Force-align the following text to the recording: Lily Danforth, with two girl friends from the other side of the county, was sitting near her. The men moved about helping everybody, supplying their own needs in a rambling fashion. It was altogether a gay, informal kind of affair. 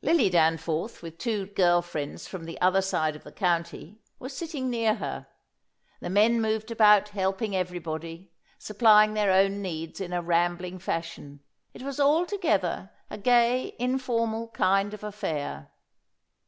Lily 0.00 0.30
Danforth, 0.30 1.02
with 1.02 1.18
two 1.18 1.46
girl 1.46 1.82
friends 1.82 2.28
from 2.28 2.44
the 2.44 2.56
other 2.60 2.80
side 2.80 3.16
of 3.16 3.24
the 3.24 3.32
county, 3.32 3.98
was 4.20 4.32
sitting 4.32 4.70
near 4.70 4.94
her. 4.94 5.26
The 5.98 6.08
men 6.08 6.40
moved 6.40 6.70
about 6.70 7.08
helping 7.08 7.56
everybody, 7.56 8.30
supplying 8.60 9.14
their 9.14 9.32
own 9.32 9.60
needs 9.60 10.00
in 10.00 10.12
a 10.12 10.22
rambling 10.22 10.78
fashion. 10.78 11.40
It 11.74 11.82
was 11.82 11.98
altogether 11.98 12.92
a 13.10 13.18
gay, 13.18 13.74
informal 13.80 14.50
kind 14.50 14.94
of 14.94 15.02
affair. 15.02 15.72